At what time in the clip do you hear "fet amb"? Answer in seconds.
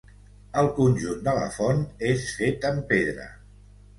2.39-2.87